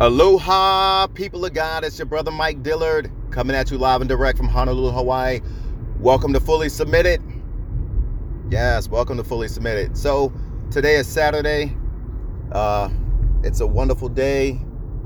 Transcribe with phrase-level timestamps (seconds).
[0.00, 1.84] Aloha, people of God.
[1.84, 5.40] It's your brother Mike Dillard coming at you live and direct from Honolulu, Hawaii.
[6.00, 7.22] Welcome to Fully Submitted.
[8.50, 9.96] Yes, welcome to Fully Submitted.
[9.96, 10.32] So,
[10.70, 11.76] today is Saturday.
[12.52, 12.88] Uh,
[13.44, 14.58] it's a wonderful day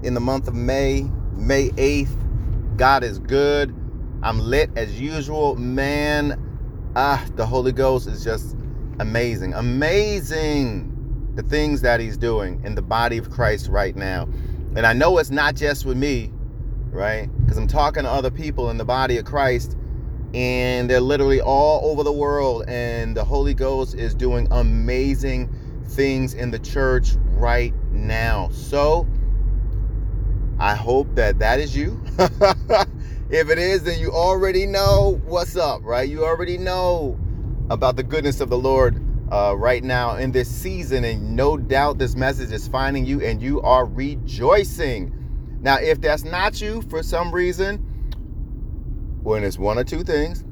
[0.04, 2.76] in the month of May, May 8th.
[2.76, 3.74] God is good.
[4.22, 5.56] I'm lit as usual.
[5.56, 6.40] Man,
[6.94, 8.56] ah, the Holy Ghost is just
[9.00, 9.52] amazing.
[9.52, 10.92] Amazing
[11.34, 14.28] the things that He's doing in the body of Christ right now.
[14.76, 16.30] And I know it's not just with me,
[16.90, 17.30] right?
[17.40, 19.74] Because I'm talking to other people in the body of Christ,
[20.34, 25.48] and they're literally all over the world, and the Holy Ghost is doing amazing
[25.86, 28.50] things in the church right now.
[28.50, 29.08] So
[30.58, 31.98] I hope that that is you.
[33.30, 36.06] if it is, then you already know what's up, right?
[36.06, 37.18] You already know
[37.70, 41.04] about the goodness of the Lord uh, right now in this season.
[41.04, 45.12] And no doubt this message is finding you and you are rejoicing.
[45.60, 47.78] Now, if that's not you for some reason,
[49.22, 50.44] when it's one or two things,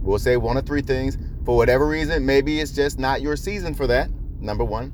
[0.00, 1.18] we'll say one or three things.
[1.44, 4.10] For whatever reason, maybe it's just not your season for that.
[4.40, 4.92] Number one.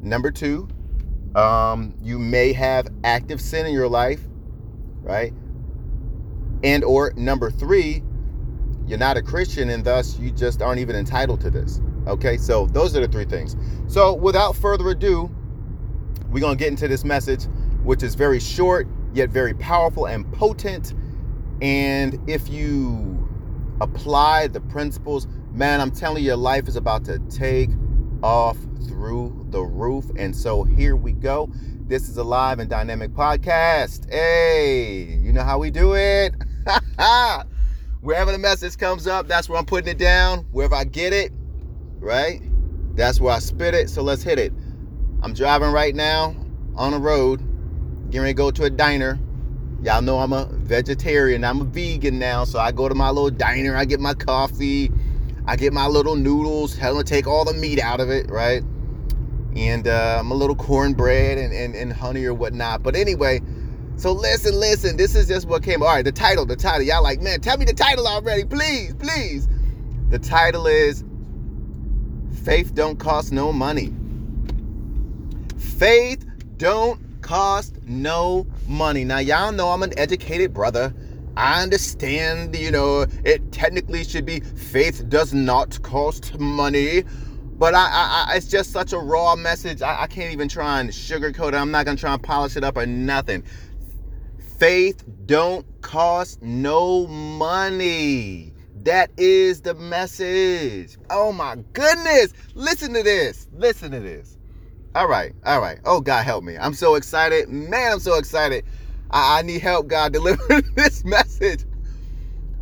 [0.00, 0.68] Number two,
[1.34, 4.20] um, you may have active sin in your life,
[5.02, 5.32] right?
[6.62, 8.02] And or number three,
[8.86, 11.80] you're not a Christian and thus you just aren't even entitled to this.
[12.06, 13.56] Okay, so those are the three things.
[13.86, 15.30] So without further ado,
[16.30, 17.44] we're going to get into this message,
[17.82, 20.94] which is very short, yet very powerful and potent.
[21.62, 23.28] And if you
[23.80, 27.70] apply the principles, man, I'm telling you, your life is about to take
[28.22, 30.06] off through the roof.
[30.16, 31.50] And so here we go.
[31.86, 34.10] This is a live and dynamic podcast.
[34.10, 36.34] Hey, you know how we do it.
[38.00, 40.40] Wherever the message comes up, that's where I'm putting it down.
[40.50, 41.32] Wherever I get it,
[42.04, 42.42] right?
[42.94, 43.90] That's where I spit it.
[43.90, 44.52] So let's hit it.
[45.22, 46.36] I'm driving right now
[46.76, 47.40] on a road,
[48.10, 49.18] getting ready to go to a diner.
[49.82, 51.44] Y'all know I'm a vegetarian.
[51.44, 52.44] I'm a vegan now.
[52.44, 53.76] So I go to my little diner.
[53.76, 54.90] I get my coffee.
[55.46, 56.76] I get my little noodles.
[56.76, 58.62] Hell, I take all the meat out of it, right?
[59.56, 62.82] And uh, I'm a little cornbread and, and, and honey or whatnot.
[62.82, 63.40] But anyway,
[63.96, 64.96] so listen, listen.
[64.96, 65.82] This is just what came.
[65.82, 66.82] All right, the title, the title.
[66.82, 69.48] Y'all like, man, tell me the title already, please, please.
[70.08, 71.04] The title is
[72.44, 73.90] Faith don't cost no money.
[75.56, 76.26] Faith
[76.58, 79.02] don't cost no money.
[79.02, 80.94] Now, y'all know I'm an educated brother.
[81.38, 87.04] I understand, you know, it technically should be faith does not cost money.
[87.56, 87.88] But I,
[88.28, 89.80] I, it's just such a raw message.
[89.80, 91.54] I, I can't even try and sugarcoat it.
[91.54, 93.42] I'm not gonna try and polish it up or nothing.
[94.58, 98.53] Faith don't cost no money.
[98.84, 100.98] That is the message.
[101.08, 102.34] Oh my goodness.
[102.54, 103.48] Listen to this.
[103.54, 104.36] Listen to this.
[104.94, 105.32] All right.
[105.46, 105.78] All right.
[105.86, 106.58] Oh, God, help me.
[106.58, 107.48] I'm so excited.
[107.48, 108.64] Man, I'm so excited.
[109.10, 111.64] I, I need help, God, deliver this message.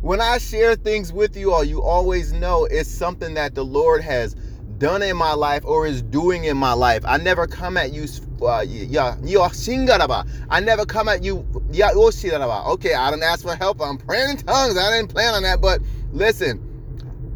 [0.01, 4.01] When I share things with you all, you always know it's something that the Lord
[4.01, 4.35] has
[4.77, 7.03] done in my life or is doing in my life.
[7.05, 8.07] I never come at you
[8.41, 9.15] uh, yeah,
[10.49, 13.81] I never come at you yeah, Okay, I don't ask for help.
[13.81, 14.77] I'm praying in tongues.
[14.77, 15.81] I didn't plan on that, but
[16.13, 16.57] listen,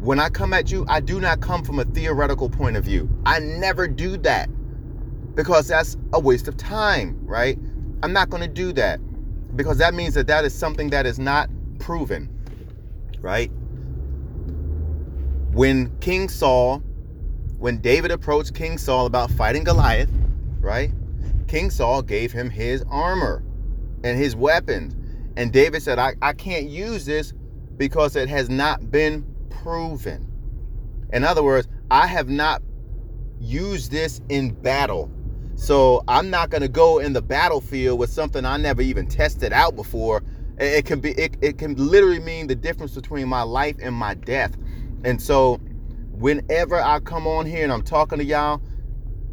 [0.00, 3.08] when I come at you, I do not come from a theoretical point of view.
[3.26, 4.48] I never do that
[5.34, 7.58] because that's a waste of time, right?
[8.02, 9.00] I'm not going to do that
[9.56, 12.28] because that means that that is something that is not proven,
[13.20, 13.50] right?
[15.52, 16.82] When King Saul
[17.58, 20.10] when David approached King Saul about fighting Goliath,
[20.60, 20.92] right?
[21.48, 23.42] King Saul gave him his armor
[24.04, 24.94] and his weapons.
[25.36, 27.32] And David said, I, I can't use this
[27.78, 30.26] because it has not been proven.
[31.12, 32.62] In other words, I have not
[33.40, 35.10] used this in battle.
[35.54, 39.52] So I'm not going to go in the battlefield with something I never even tested
[39.52, 40.22] out before.
[40.58, 44.14] It can be it, it can literally mean the difference between my life and my
[44.14, 44.56] death.
[45.04, 45.56] And so
[46.12, 48.60] whenever I come on here and I'm talking to y'all,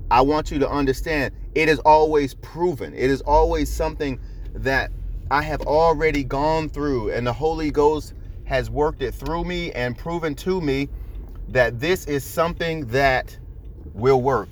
[0.10, 2.94] I want you to understand it is always proven.
[2.94, 4.20] It is always something
[4.54, 4.92] that
[5.32, 8.14] I have already gone through, and the Holy Ghost
[8.46, 10.90] has worked it through me and proven to me
[11.50, 13.38] that this is something that
[13.94, 14.50] will work.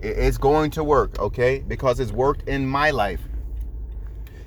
[0.00, 1.64] It's going to work, okay?
[1.66, 3.20] Because it's worked in my life.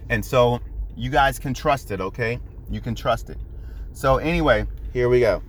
[0.10, 0.60] And so
[0.96, 2.40] you guys can trust it, okay?
[2.70, 3.38] You can trust it.
[3.94, 5.42] So, anyway, here we go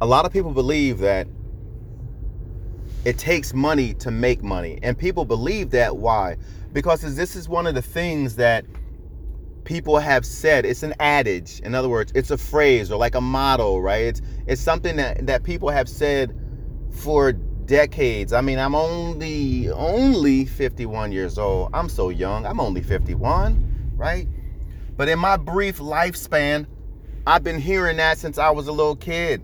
[0.00, 1.26] a lot of people believe that
[3.04, 4.78] it takes money to make money.
[4.82, 5.96] And people believe that.
[5.96, 6.36] Why?
[6.72, 8.64] Because this is one of the things that
[9.64, 10.64] people have said.
[10.64, 11.60] It's an adage.
[11.60, 14.04] In other words, it's a phrase or like a motto, right?
[14.04, 16.38] It's, it's something that, that people have said
[16.90, 18.32] for decades.
[18.32, 21.70] I mean, I'm only only 51 years old.
[21.72, 22.46] I'm so young.
[22.46, 24.28] I'm only 51, right?
[24.96, 26.66] But in my brief lifespan,
[27.26, 29.42] I've been hearing that since I was a little kid.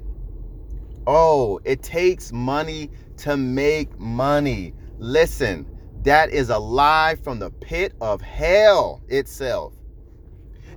[1.06, 4.74] Oh, it takes money to make money.
[4.98, 5.66] Listen,
[6.02, 9.74] that is a lie from the pit of hell itself.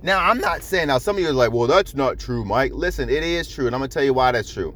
[0.04, 2.72] Now, I'm not saying, now some of you are like, well, that's not true, Mike.
[2.74, 4.74] Listen, it is true, and I'm going to tell you why that's true.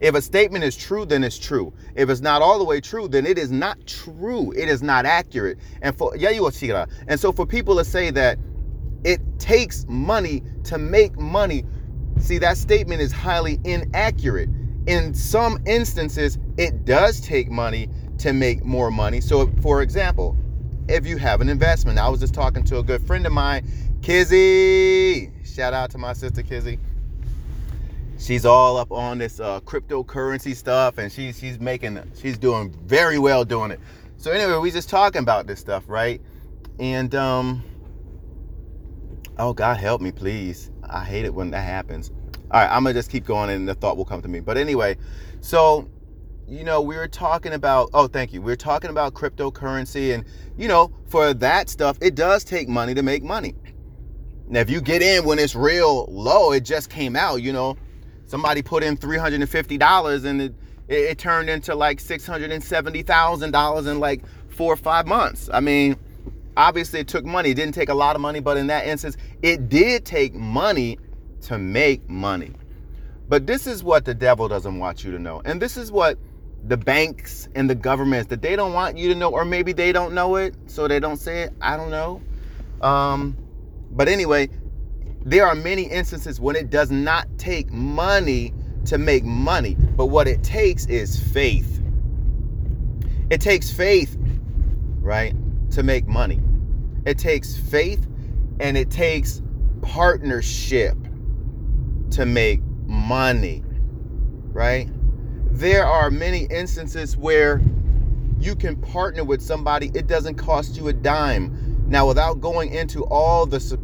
[0.00, 1.72] If a statement is true, then it's true.
[1.96, 4.52] If it's not all the way true, then it is not true.
[4.52, 5.58] It is not accurate.
[5.82, 6.86] And for yeah, you shira.
[7.08, 8.38] And so for people to say that
[9.02, 11.64] it takes money to make money,
[12.20, 14.48] see that statement is highly inaccurate.
[14.86, 17.88] In some instances, it does take money
[18.18, 19.20] to make more money.
[19.20, 20.36] So for example,
[20.88, 23.68] if you have an investment, I was just talking to a good friend of mine,
[24.02, 25.30] Kizzy.
[25.44, 26.78] Shout out to my sister Kizzy.
[28.18, 33.18] She's all up on this uh, cryptocurrency stuff and she's she's making she's doing very
[33.18, 33.80] well doing it.
[34.16, 36.20] So anyway we just talking about this stuff right?
[36.78, 37.62] And um
[39.38, 40.70] oh god help me please.
[40.88, 42.10] I hate it when that happens.
[42.50, 44.40] All right i'm gonna just keep going and the thought will come to me.
[44.40, 44.96] But anyway
[45.40, 45.88] so
[46.48, 48.40] you know we were talking about oh thank you.
[48.40, 50.24] We were talking about cryptocurrency and
[50.56, 53.54] you know for that stuff it does take money to make money
[54.48, 57.76] now if you get in when it's real low it just came out you know
[58.28, 60.54] somebody put in $350 and it,
[60.86, 65.48] it, it turned into like $670,000 in like four or five months.
[65.52, 65.96] I mean,
[66.56, 67.50] obviously it took money.
[67.50, 70.98] It didn't take a lot of money, but in that instance, it did take money
[71.42, 72.52] to make money.
[73.28, 75.40] But this is what the devil doesn't want you to know.
[75.44, 76.18] And this is what
[76.66, 79.92] the banks and the governments that they don't want you to know, or maybe they
[79.92, 81.52] don't know it, so they don't say it.
[81.60, 82.20] I don't know.
[82.80, 83.36] Um,
[83.90, 84.48] but anyway,
[85.24, 88.52] there are many instances when it does not take money
[88.86, 91.82] to make money, but what it takes is faith.
[93.30, 94.16] It takes faith,
[95.00, 95.34] right,
[95.72, 96.40] to make money.
[97.04, 98.06] It takes faith
[98.60, 99.42] and it takes
[99.82, 100.96] partnership
[102.10, 103.62] to make money,
[104.52, 104.88] right?
[105.50, 107.60] There are many instances where
[108.40, 111.67] you can partner with somebody, it doesn't cost you a dime.
[111.88, 113.78] Now, without going into all the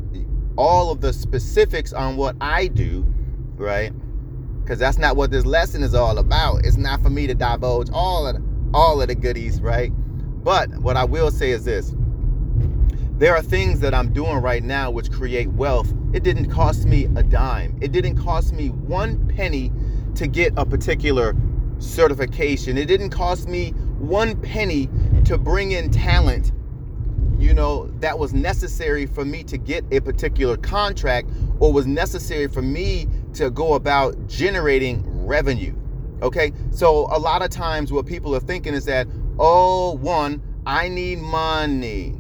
[0.57, 3.05] all of the specifics on what I do,
[3.57, 3.93] right?
[4.63, 6.65] Because that's not what this lesson is all about.
[6.65, 8.43] It's not for me to divulge all of
[8.75, 9.91] all of the goodies, right?
[10.45, 11.95] But what I will say is this.
[13.17, 15.93] There are things that I'm doing right now which create wealth.
[16.13, 17.79] It didn't cost me a dime.
[17.81, 19.73] It didn't cost me one penny
[20.17, 21.35] to get a particular
[21.79, 22.77] certification.
[22.77, 24.91] It didn't cost me one penny
[25.25, 26.53] to bring in talent
[27.45, 31.29] you know, that was necessary for me to get a particular contract
[31.61, 35.75] or was necessary for me to go about generating revenue.
[36.23, 39.07] Okay, so a lot of times what people are thinking is that,
[39.39, 42.15] oh, one, I need money.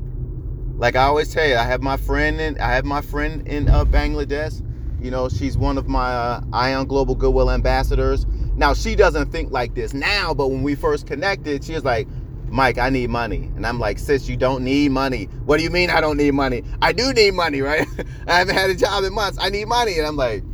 [0.76, 3.70] Like I always tell you, I have my friend in I have my friend in
[3.70, 4.60] uh, Bangladesh.
[5.00, 8.26] You know, she's one of my uh, Ion Global Goodwill ambassadors.
[8.56, 12.08] Now she doesn't think like this now, but when we first connected, she was like,
[12.54, 13.50] Mike, I need money.
[13.56, 15.24] And I'm like, sis, you don't need money.
[15.44, 16.62] What do you mean I don't need money?
[16.80, 17.84] I do need money, right?
[18.28, 19.38] I haven't had a job in months.
[19.40, 19.98] I need money.
[19.98, 20.44] And I'm like,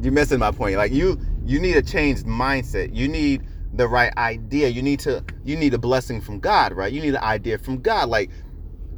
[0.00, 0.76] you're missing my point.
[0.76, 2.94] Like you you need a changed mindset.
[2.94, 3.42] You need
[3.72, 4.68] the right idea.
[4.68, 6.92] You need to you need a blessing from God, right?
[6.92, 8.08] You need an idea from God.
[8.08, 8.30] Like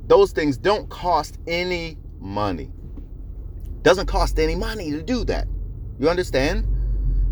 [0.06, 2.70] those things don't cost any money.
[3.80, 5.48] Doesn't cost any money to do that.
[5.98, 6.66] You understand?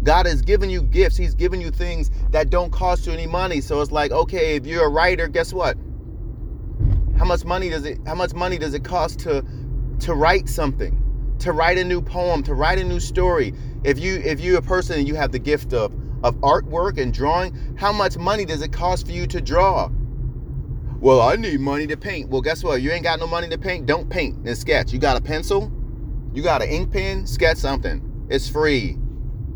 [0.04, 1.16] God has given you gifts.
[1.16, 3.60] He's given you things that don't cost you any money.
[3.62, 5.76] So it's like, okay, if you're a writer, guess what?
[7.16, 9.44] How much money does it how much money does it cost to
[10.00, 11.00] to write something?
[11.40, 13.54] To write a new poem, to write a new story.
[13.82, 15.92] If you if you're a person and you have the gift of
[16.22, 19.90] of artwork and drawing, how much money does it cost for you to draw?
[21.00, 22.30] Well, I need money to paint.
[22.30, 22.82] Well, guess what?
[22.82, 23.86] You ain't got no money to paint.
[23.86, 24.92] Don't paint and sketch.
[24.92, 25.70] You got a pencil?
[26.32, 27.26] You got an ink pen?
[27.26, 28.26] Sketch something.
[28.30, 28.98] It's free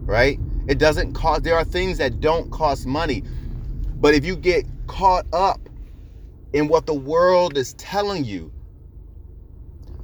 [0.09, 0.41] right?
[0.67, 3.23] It doesn't cost, there are things that don't cost money.
[4.01, 5.61] But if you get caught up
[6.55, 8.51] in what the world is telling you,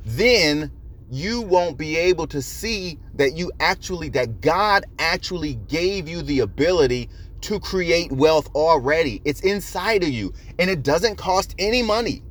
[0.04, 0.70] then
[1.10, 6.40] you won't be able to see that you actually, that God actually gave you the
[6.40, 7.08] ability
[7.40, 9.22] to create wealth already.
[9.24, 12.22] It's inside of you and it doesn't cost any money.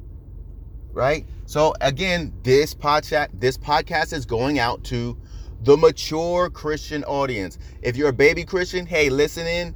[0.91, 1.25] Right?
[1.47, 5.17] So again, this podcast this podcast is going out to
[5.63, 7.57] the mature Christian audience.
[7.81, 9.75] If you're a baby Christian, hey, listen in.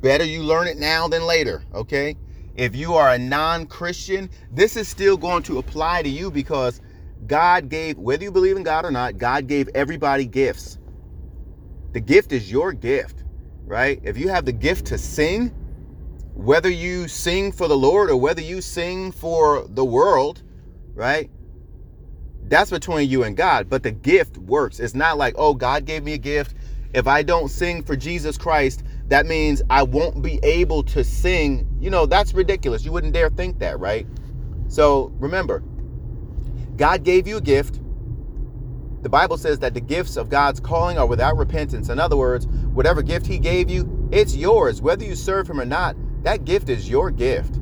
[0.00, 2.16] Better you learn it now than later, okay?
[2.56, 6.80] If you are a non Christian, this is still going to apply to you because
[7.26, 10.78] God gave, whether you believe in God or not, God gave everybody gifts.
[11.92, 13.24] The gift is your gift,
[13.64, 14.00] right?
[14.02, 15.48] If you have the gift to sing,
[16.34, 20.42] whether you sing for the Lord or whether you sing for the world,
[20.94, 21.30] right?
[22.48, 23.68] That's between you and God.
[23.68, 24.80] But the gift works.
[24.80, 26.54] It's not like, oh, God gave me a gift.
[26.94, 31.68] If I don't sing for Jesus Christ, that means I won't be able to sing.
[31.80, 32.84] You know, that's ridiculous.
[32.84, 34.06] You wouldn't dare think that, right?
[34.68, 35.62] So remember,
[36.76, 37.80] God gave you a gift.
[39.02, 41.88] The Bible says that the gifts of God's calling are without repentance.
[41.88, 44.80] In other words, whatever gift He gave you, it's yours.
[44.80, 47.60] Whether you serve Him or not, that gift is your gift.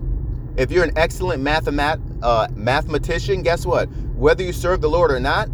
[0.57, 3.89] If you're an excellent mathemat, uh, mathematician, guess what?
[4.17, 5.51] Whether you serve the Lord or not,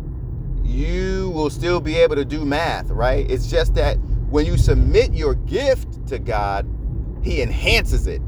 [0.62, 3.28] you will still be able to do math, right?
[3.28, 3.96] It's just that
[4.30, 6.64] when you submit your gift to God,
[7.24, 8.22] He enhances it.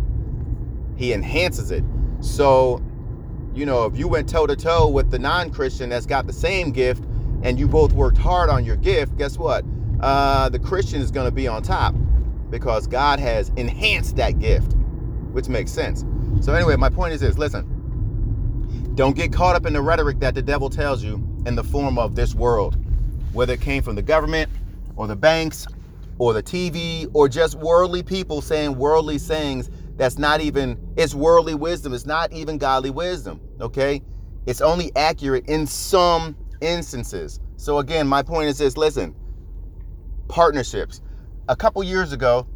[0.97, 1.85] He enhances it.
[2.19, 2.83] So,
[3.55, 6.33] you know, if you went toe to toe with the non Christian that's got the
[6.33, 7.05] same gift
[7.45, 9.65] and you both worked hard on your gift, guess what?
[10.01, 11.95] Uh, the Christian is going to be on top
[12.51, 14.75] because God has enhanced that gift,
[15.33, 16.05] which makes sense.
[16.41, 17.74] So, anyway, my point is this listen,
[18.95, 21.15] don't get caught up in the rhetoric that the devil tells you
[21.47, 22.77] in the form of this world,
[23.33, 24.51] whether it came from the government
[24.97, 25.67] or the banks
[26.19, 31.55] or the TV or just worldly people saying worldly sayings that's not even, it's worldly
[31.55, 31.93] wisdom.
[31.93, 34.03] It's not even godly wisdom, okay?
[34.47, 37.41] It's only accurate in some instances.
[37.57, 39.15] So, again, my point is this listen,
[40.29, 41.01] partnerships.
[41.49, 42.47] A couple years ago,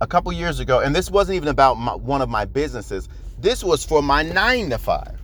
[0.00, 3.08] a couple years ago, and this wasn't even about my, one of my businesses.
[3.44, 5.20] This was for my nine to five.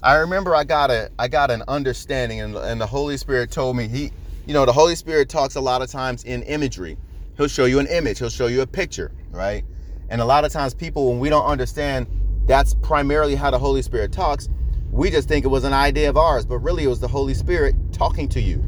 [0.00, 3.76] I remember I got a I got an understanding, and, and the Holy Spirit told
[3.76, 4.12] me he,
[4.46, 6.96] you know, the Holy Spirit talks a lot of times in imagery.
[7.36, 8.20] He'll show you an image.
[8.20, 9.64] He'll show you a picture, right?
[10.10, 12.06] And a lot of times, people when we don't understand,
[12.46, 14.48] that's primarily how the Holy Spirit talks.
[14.92, 17.34] We just think it was an idea of ours, but really it was the Holy
[17.34, 18.58] Spirit talking to you.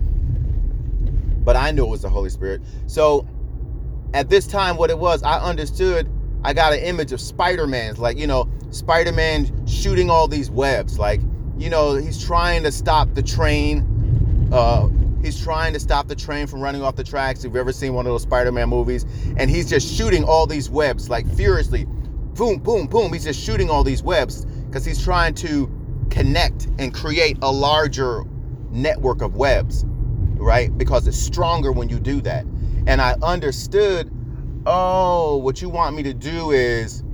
[1.44, 2.62] But I knew it was the Holy Spirit.
[2.88, 3.28] So
[4.12, 6.10] at this time, what it was, I understood.
[6.42, 11.20] I got an image of Spider-Man's, like you know, Spider-Man shooting all these webs, like
[11.58, 14.48] you know, he's trying to stop the train.
[14.52, 14.88] Uh,
[15.22, 17.40] he's trying to stop the train from running off the tracks.
[17.40, 19.04] If you've ever seen one of those Spider-Man movies,
[19.36, 23.12] and he's just shooting all these webs like furiously, boom, boom, boom.
[23.12, 25.70] He's just shooting all these webs because he's trying to
[26.10, 28.22] connect and create a larger
[28.70, 29.84] network of webs,
[30.36, 30.76] right?
[30.78, 32.46] Because it's stronger when you do that
[32.88, 34.10] and I understood,
[34.64, 37.04] oh, what you want me to do is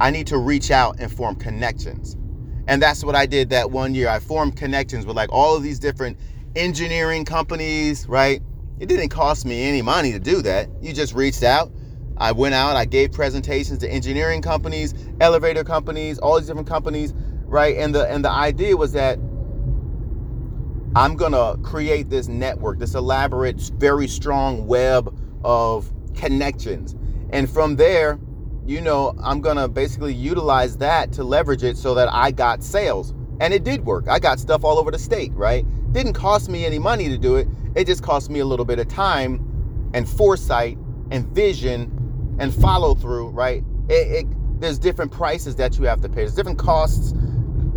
[0.00, 2.16] I need to reach out and form connections.
[2.66, 4.08] And that's what I did that one year.
[4.08, 6.18] I formed connections with like all of these different
[6.54, 8.42] engineering companies, right?
[8.78, 10.68] It didn't cost me any money to do that.
[10.80, 11.72] You just reached out.
[12.18, 17.14] I went out, I gave presentations to engineering companies, elevator companies, all these different companies,
[17.44, 17.76] right?
[17.76, 19.18] And the and the idea was that
[20.96, 26.96] I'm going to create this network, this elaborate, very strong web of connections.
[27.30, 28.18] And from there,
[28.68, 32.62] you know, I'm going to basically utilize that to leverage it so that I got
[32.62, 33.14] sales.
[33.40, 34.08] And it did work.
[34.08, 35.64] I got stuff all over the state, right?
[35.92, 37.48] Didn't cost me any money to do it.
[37.74, 40.76] It just cost me a little bit of time and foresight
[41.10, 43.64] and vision and follow through, right?
[43.88, 46.16] It, it, there's different prices that you have to pay.
[46.16, 47.14] There's different costs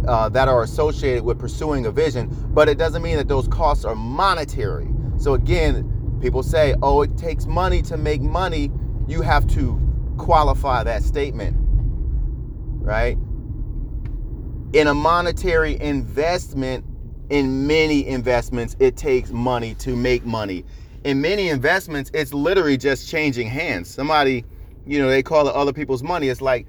[0.09, 3.85] uh, that are associated with pursuing a vision, but it doesn't mean that those costs
[3.85, 4.89] are monetary.
[5.17, 8.69] So again, people say, oh, it takes money to make money.
[9.07, 9.80] You have to
[10.21, 11.55] qualify that statement,
[12.77, 13.17] right?
[14.73, 16.85] In a monetary investment,
[17.29, 20.63] in many investments, it takes money to make money.
[21.03, 23.89] In many investments, it's literally just changing hands.
[23.89, 24.45] Somebody,
[24.85, 26.29] you know, they call it other people's money.
[26.29, 26.67] It's like,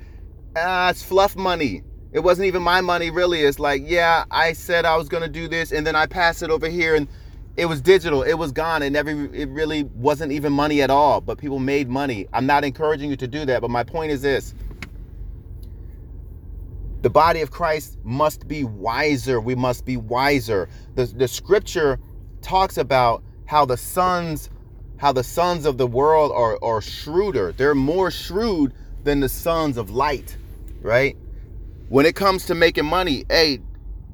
[0.56, 1.82] ah, it's fluff money
[2.12, 5.28] it wasn't even my money really it's like yeah i said i was going to
[5.28, 7.09] do this and then i pass it over here and
[7.56, 11.21] it was digital it was gone it never it really wasn't even money at all
[11.21, 12.26] but people made money.
[12.32, 14.54] I'm not encouraging you to do that but my point is this.
[17.02, 19.40] The body of christ must be wiser.
[19.40, 20.68] We must be wiser.
[20.94, 21.99] The, the scripture
[22.40, 24.50] talks about how the sons
[24.97, 27.52] how the sons of the world are, are shrewder.
[27.52, 30.37] They're more shrewd than the sons of light
[30.82, 31.16] right?
[31.88, 33.61] When it comes to making money, hey,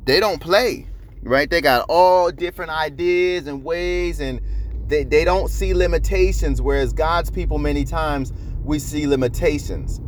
[0.04, 0.86] they don't play,
[1.22, 1.48] right?
[1.48, 4.40] They got all different ideas and ways, and
[4.86, 6.62] they, they don't see limitations.
[6.62, 8.32] Whereas God's people, many times,
[8.64, 10.00] we see limitations.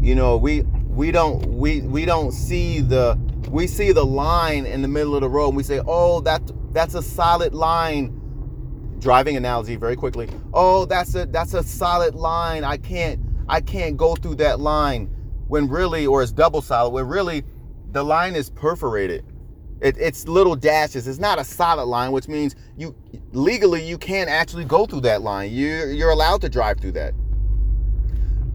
[0.00, 3.18] You know, we we don't we we don't see the
[3.50, 6.42] we see the line in the middle of the road and we say, oh, that
[6.72, 8.22] that's a solid line.
[8.98, 10.28] Driving analogy very quickly.
[10.54, 12.64] Oh, that's a that's a solid line.
[12.64, 15.06] I can't I can't go through that line
[15.48, 17.44] when really, or it's double solid, when really
[17.92, 19.24] the line is perforated.
[19.80, 21.06] It, it's little dashes.
[21.06, 22.94] It's not a solid line, which means you
[23.32, 25.52] legally you can't actually go through that line.
[25.52, 27.14] You're, you're allowed to drive through that.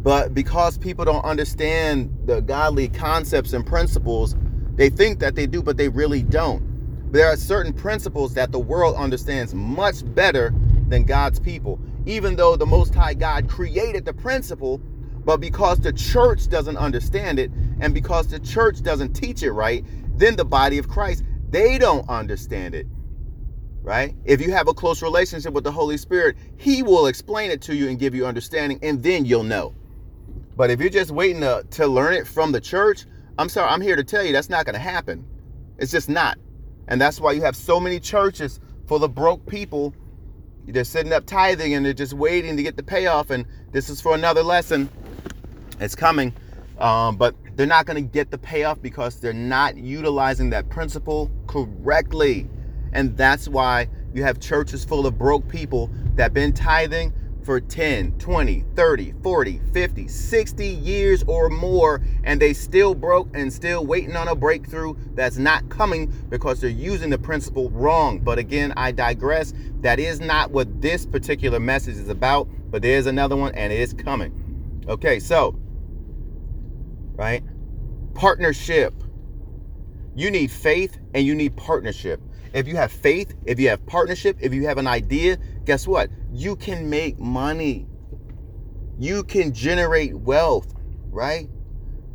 [0.01, 4.35] But because people don't understand the godly concepts and principles,
[4.75, 7.11] they think that they do, but they really don't.
[7.11, 10.53] There are certain principles that the world understands much better
[10.87, 11.79] than God's people.
[12.07, 14.79] Even though the Most High God created the principle,
[15.23, 19.85] but because the church doesn't understand it, and because the church doesn't teach it right,
[20.15, 22.87] then the body of Christ, they don't understand it.
[23.81, 24.15] Right?
[24.25, 27.75] If you have a close relationship with the Holy Spirit, He will explain it to
[27.75, 29.73] you and give you understanding, and then you'll know.
[30.55, 33.05] But if you're just waiting to, to learn it from the church,
[33.37, 35.25] I'm sorry, I'm here to tell you that's not going to happen.
[35.79, 36.37] It's just not.
[36.87, 39.95] And that's why you have so many churches full of broke people.
[40.67, 43.31] They're sitting up tithing and they're just waiting to get the payoff.
[43.31, 44.89] And this is for another lesson.
[45.79, 46.33] It's coming.
[46.77, 51.29] Um, but they're not going to get the payoff because they're not utilizing that principle
[51.47, 52.47] correctly.
[52.93, 58.17] And that's why you have churches full of broke people that been tithing for 10,
[58.19, 64.15] 20, 30, 40, 50, 60 years or more, and they still broke and still waiting
[64.15, 68.19] on a breakthrough that's not coming because they're using the principle wrong.
[68.19, 69.53] But again, I digress.
[69.81, 73.79] That is not what this particular message is about, but there's another one and it
[73.79, 74.83] is coming.
[74.87, 75.57] Okay, so,
[77.15, 77.43] right?
[78.13, 78.93] Partnership.
[80.15, 82.21] You need faith and you need partnership.
[82.53, 86.09] If you have faith, if you have partnership, if you have an idea, guess what?
[86.33, 87.87] You can make money.
[88.99, 90.73] You can generate wealth,
[91.09, 91.49] right?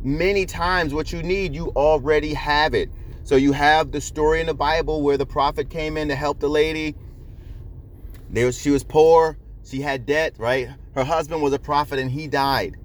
[0.03, 2.89] Many times, what you need, you already have it.
[3.23, 6.39] So, you have the story in the Bible where the prophet came in to help
[6.39, 6.95] the lady.
[8.51, 10.69] She was poor, she had debt, right?
[10.93, 12.77] Her husband was a prophet and he died.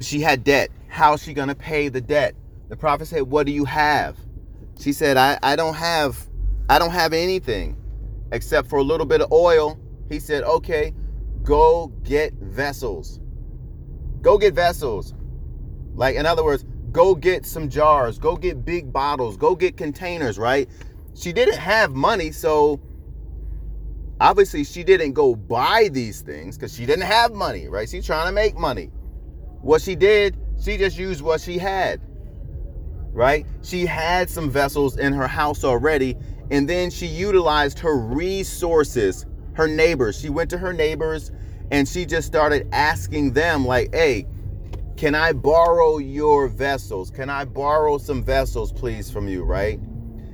[0.00, 0.70] She had debt.
[0.92, 2.34] How's she going to pay the debt?
[2.68, 4.14] The prophet said, What do you have?
[4.78, 6.28] She said, I, I don't have
[6.68, 7.78] I don't have anything
[8.30, 9.80] except for a little bit of oil.
[10.10, 10.92] He said, okay,
[11.42, 13.20] go get vessels.
[14.20, 15.14] Go get vessels.
[15.94, 20.38] Like, in other words, go get some jars, go get big bottles, go get containers,
[20.38, 20.68] right?
[21.14, 22.80] She didn't have money, so
[24.20, 27.88] obviously she didn't go buy these things because she didn't have money, right?
[27.88, 28.90] She's trying to make money.
[29.62, 32.00] What she did, she just used what she had,
[33.12, 33.46] right?
[33.62, 36.16] She had some vessels in her house already,
[36.50, 40.20] and then she utilized her resources, her neighbors.
[40.20, 41.32] She went to her neighbors
[41.70, 44.26] and she just started asking them, like, hey,
[44.96, 47.10] can I borrow your vessels?
[47.10, 49.80] Can I borrow some vessels, please, from you, right?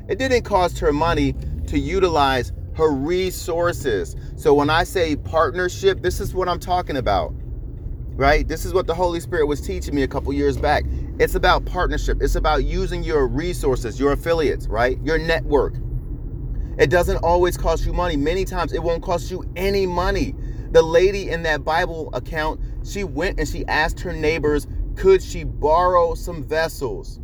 [0.08, 1.34] It didn't cost her money
[1.68, 4.16] to utilize her resources.
[4.36, 7.32] So when I say partnership, this is what I'm talking about,
[8.18, 8.46] right?
[8.46, 10.84] This is what the Holy Spirit was teaching me a couple years back.
[11.18, 14.98] It's about partnership, it's about using your resources, your affiliates, right?
[15.02, 15.74] Your network
[16.78, 18.16] it doesn't always cost you money.
[18.16, 20.36] Many times it won't cost you any money.
[20.70, 25.42] The lady in that Bible account, she went and she asked her neighbors, could she
[25.42, 27.18] borrow some vessels?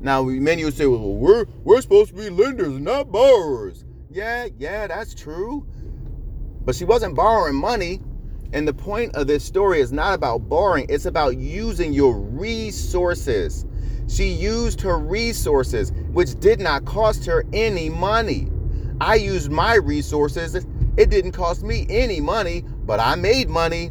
[0.00, 3.84] Now, many would say, well, we're, we're supposed to be lenders, not borrowers.
[4.10, 5.66] Yeah, yeah, that's true.
[6.64, 8.00] But she wasn't borrowing money.
[8.56, 13.66] And the point of this story is not about borrowing, it's about using your resources.
[14.08, 18.48] She used her resources, which did not cost her any money.
[18.98, 20.66] I used my resources.
[20.96, 23.90] It didn't cost me any money, but I made money.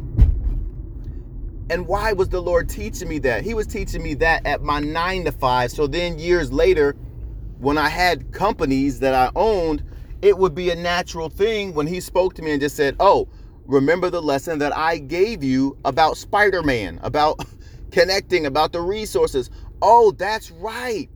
[1.70, 3.44] And why was the Lord teaching me that?
[3.44, 5.70] He was teaching me that at my nine to five.
[5.70, 6.96] So then, years later,
[7.60, 9.84] when I had companies that I owned,
[10.22, 13.28] it would be a natural thing when He spoke to me and just said, Oh,
[13.66, 17.44] remember the lesson that I gave you about Spider Man, about
[17.90, 19.50] connecting, about the resources.
[19.82, 21.08] Oh, that's right.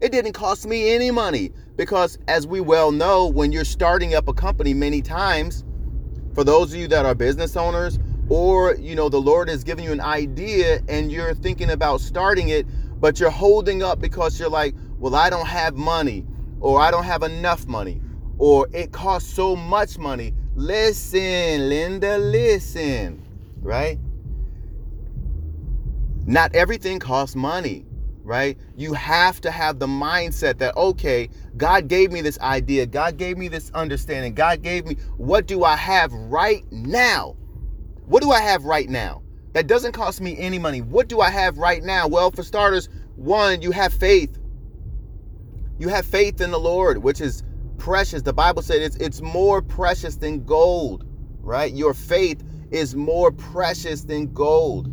[0.00, 4.28] It didn't cost me any money because, as we well know, when you're starting up
[4.28, 5.64] a company, many times,
[6.34, 9.84] for those of you that are business owners, or you know, the Lord has given
[9.84, 12.66] you an idea and you're thinking about starting it,
[13.00, 16.26] but you're holding up because you're like, well, I don't have money,
[16.60, 18.00] or I don't have enough money,
[18.38, 20.34] or it costs so much money.
[20.56, 23.24] Listen, Linda, listen,
[23.62, 23.98] right?
[26.26, 27.86] Not everything costs money
[28.26, 28.58] right?
[28.76, 33.38] You have to have the mindset that, okay, God gave me this idea, God gave
[33.38, 37.36] me this understanding, God gave me, what do I have right now?
[38.06, 39.22] What do I have right now?
[39.52, 40.82] That doesn't cost me any money.
[40.82, 42.08] What do I have right now?
[42.08, 44.36] Well, for starters, one, you have faith.
[45.78, 47.42] You have faith in the Lord, which is
[47.86, 48.20] precious.
[48.20, 51.06] The Bible said it's it's more precious than gold,
[51.40, 51.72] right?
[51.72, 54.90] Your faith is more precious than gold.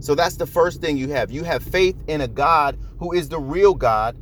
[0.00, 1.30] So that's the first thing you have.
[1.30, 4.18] You have faith in a God who is the real God,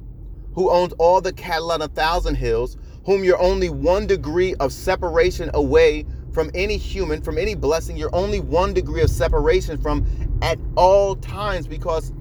[0.55, 4.73] who owns all the cattle on a thousand hills, whom you're only one degree of
[4.73, 7.97] separation away from any human, from any blessing.
[7.97, 10.07] You're only one degree of separation from
[10.42, 12.12] at all times because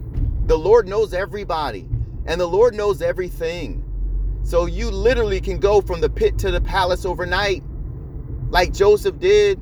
[0.48, 1.88] the Lord knows everybody
[2.26, 3.85] and the Lord knows everything.
[4.46, 7.64] So you literally can go from the pit to the palace overnight,
[8.52, 9.60] like Joseph did,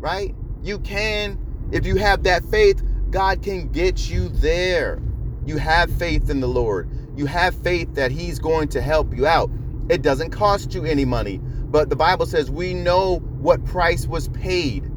[0.00, 0.34] right?
[0.64, 1.38] You can.
[1.70, 5.00] If you have that faith, God can get you there.
[5.46, 6.90] You have faith in the Lord.
[7.16, 9.48] You have faith that He's going to help you out.
[9.88, 11.38] It doesn't cost you any money.
[11.38, 14.90] But the Bible says we know what price was paid.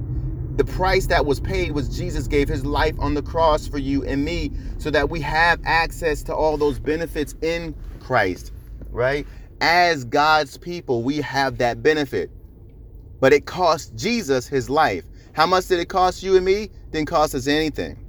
[0.57, 4.03] The price that was paid was Jesus gave his life on the cross for you
[4.03, 8.51] and me so that we have access to all those benefits in Christ,
[8.89, 9.25] right?
[9.61, 12.31] As God's people, we have that benefit.
[13.19, 15.03] But it cost Jesus his life.
[15.33, 16.69] How much did it cost you and me?
[16.91, 18.05] Didn't cost us anything.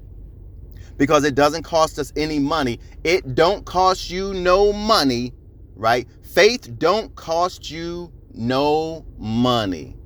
[0.97, 2.79] Because it doesn't cost us any money.
[3.05, 5.33] It don't cost you no money,
[5.75, 6.07] right?
[6.23, 9.97] Faith don't cost you no money.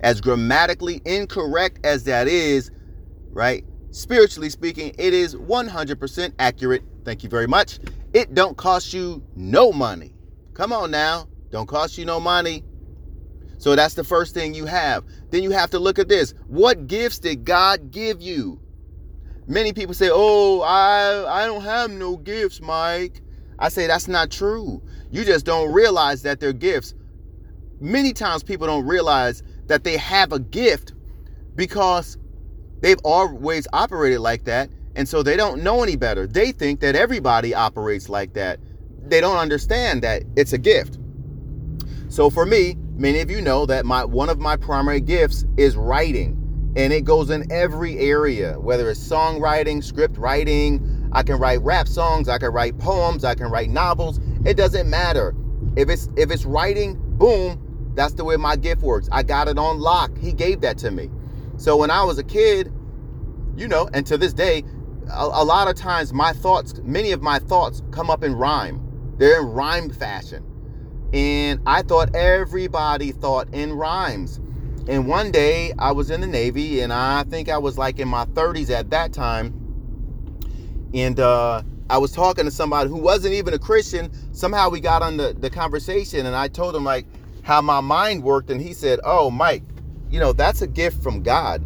[0.00, 2.70] As grammatically incorrect as that is,
[3.30, 3.64] right?
[3.90, 6.82] Spiritually speaking, it is 100% accurate.
[7.04, 7.78] Thank you very much.
[8.14, 10.14] It don't cost you no money.
[10.54, 11.28] Come on now.
[11.50, 12.64] Don't cost you no money.
[13.58, 15.04] So that's the first thing you have.
[15.30, 16.34] Then you have to look at this.
[16.46, 18.60] What gifts did God give you?
[19.46, 23.22] Many people say, "Oh, I I don't have no gifts, Mike."
[23.58, 24.82] I say that's not true.
[25.10, 26.94] You just don't realize that they're gifts
[27.82, 30.92] many times people don't realize that they have a gift
[31.56, 32.16] because
[32.80, 36.26] they've always operated like that and so they don't know any better.
[36.26, 38.60] They think that everybody operates like that.
[39.04, 40.98] They don't understand that it's a gift.
[42.08, 45.76] So for me many of you know that my one of my primary gifts is
[45.76, 46.38] writing.
[46.74, 51.10] And it goes in every area whether it's songwriting script writing.
[51.12, 54.20] I can write rap songs i can write poems i can write novels.
[54.44, 55.34] It doesn't matter.
[55.76, 57.62] If it's if it's writing boom
[57.94, 59.08] that's the way my gift works.
[59.12, 60.16] I got it on lock.
[60.18, 61.10] He gave that to me.
[61.56, 62.72] So when I was a kid,
[63.56, 64.64] you know, and to this day,
[65.12, 68.80] a, a, lot of times my thoughts, many of my thoughts come up in rhyme.
[69.18, 70.44] They're in rhyme fashion.
[71.12, 74.40] And I thought everybody thought in rhymes.
[74.88, 78.08] And one day I was in the Navy and I think I was like in
[78.08, 79.58] my 30s at that time.
[80.94, 84.10] And uh, I was talking to somebody who wasn't even a Christian.
[84.34, 87.06] Somehow we got on the, the conversation and I told him, like,
[87.42, 89.64] how my mind worked and he said oh mike
[90.10, 91.62] you know that's a gift from god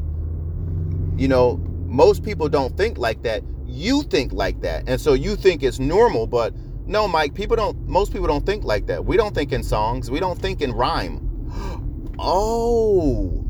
[1.18, 3.42] you know most people don't think like that.
[3.66, 4.84] You think like that.
[4.88, 6.54] And so you think it's normal but
[6.86, 9.04] no mike people don't most people don't think like that.
[9.04, 10.10] We don't think in songs.
[10.10, 11.22] We don't think in rhyme.
[12.18, 13.44] Oh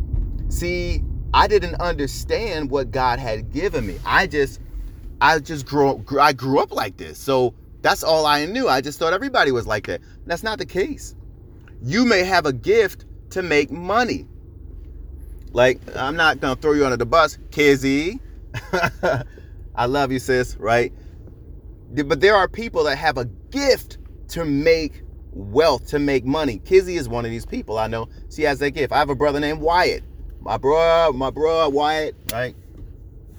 [0.49, 3.97] see i didn't understand what god had given me.
[4.05, 4.61] I just
[5.21, 7.19] i just grew up i grew up like this.
[7.19, 8.69] So that's all i knew.
[8.69, 10.01] I just thought everybody was like that.
[10.27, 11.15] That's not the case.
[11.83, 14.27] You may have a gift to make money.
[15.53, 18.21] Like, I'm not gonna throw you under the bus, Kizzy.
[19.75, 20.93] I love you, sis, right?
[21.93, 26.61] But there are people that have a gift to make wealth, to make money.
[26.65, 27.79] Kizzy is one of these people.
[27.79, 28.93] I know she has that gift.
[28.93, 30.03] I have a brother named Wyatt.
[30.41, 32.55] My bro, my bro, Wyatt, right?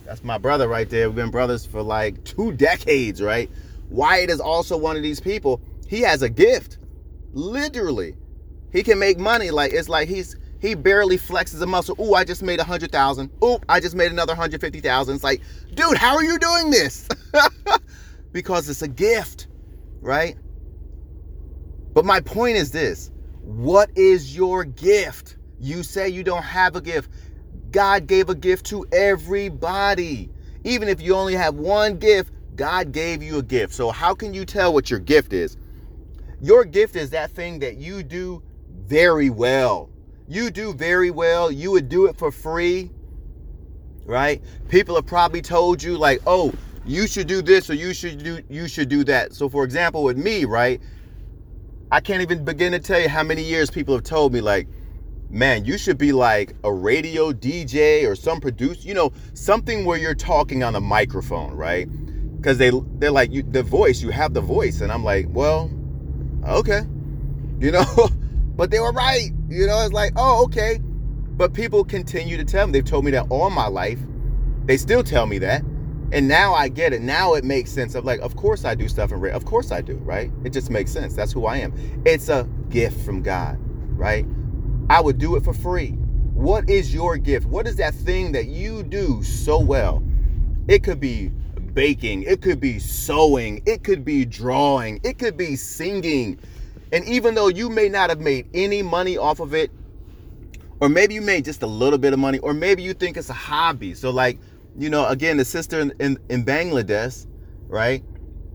[0.06, 1.10] That's my brother right there.
[1.10, 3.50] We've been brothers for like two decades, right?
[3.90, 5.62] Wyatt is also one of these people.
[5.88, 6.78] He has a gift,
[7.34, 8.16] literally.
[8.72, 11.96] He can make money like it's like he's he barely flexes a muscle.
[12.00, 13.32] Ooh, I just made a hundred thousand.
[13.44, 15.16] Ooh, I just made another hundred fifty thousand.
[15.16, 15.42] It's like,
[15.74, 17.08] dude, how are you doing this?
[18.32, 19.48] because it's a gift,
[20.02, 20.36] right?
[21.94, 25.38] But my point is this: what is your gift?
[25.60, 27.10] You say you don't have a gift.
[27.72, 30.30] God gave a gift to everybody.
[30.64, 33.74] Even if you only have one gift, God gave you a gift.
[33.74, 35.58] So how can you tell what your gift is?
[36.42, 38.42] Your gift is that thing that you do
[38.86, 39.90] very well.
[40.28, 41.52] You do very well.
[41.52, 42.92] You would do it for free,
[44.06, 44.42] right?
[44.68, 46.54] People have probably told you like, "Oh,
[46.86, 50.04] you should do this or you should do you should do that." So for example,
[50.04, 50.82] with me, right?
[51.92, 54.68] I can't even begin to tell you how many years people have told me like,
[55.30, 59.98] "Man, you should be like a radio DJ or some producer, you know, something where
[59.98, 61.88] you're talking on a microphone, right?"
[62.44, 65.72] Cuz they they're like, "You the voice, you have the voice." And I'm like, "Well,
[66.46, 66.82] okay."
[67.60, 67.86] You know,
[68.58, 69.32] But they were right.
[69.50, 70.80] You know, it's like, oh, okay.
[70.82, 72.74] But people continue to tell me.
[72.74, 74.00] They've told me that all my life.
[74.66, 75.62] They still tell me that.
[76.12, 77.02] And now I get it.
[77.02, 79.36] Now it makes sense of like, of course I do stuff in red.
[79.36, 80.32] Of course I do, right?
[80.44, 81.14] It just makes sense.
[81.14, 81.74] That's who I am.
[82.06, 83.58] It's a gift from God,
[83.98, 84.26] right?
[84.90, 85.92] I would do it for free.
[86.34, 87.46] What is your gift?
[87.48, 90.04] What is that thing that you do so well?
[90.68, 91.32] It could be
[91.74, 96.40] baking, it could be sewing, it could be drawing, it could be singing,
[96.92, 99.72] and even though you may not have made any money off of it,
[100.80, 103.30] or maybe you made just a little bit of money, or maybe you think it's
[103.30, 103.94] a hobby.
[103.94, 104.40] So, like,
[104.78, 107.26] you know, again, the sister in, in, in Bangladesh,
[107.68, 108.04] right?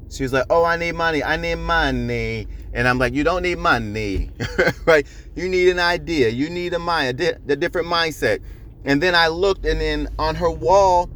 [0.09, 1.25] She's like, oh, I need money.
[1.25, 2.47] I need money.
[2.75, 4.31] And I'm like, you don't need money,
[4.87, 5.07] right?
[5.35, 6.29] You need an idea.
[6.29, 8.41] You need a mind, a, di- a different mindset.
[8.85, 11.11] And then I looked, and then on her wall,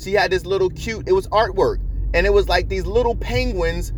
[0.00, 1.80] she had this little cute, it was artwork.
[2.14, 3.92] And it was like these little penguins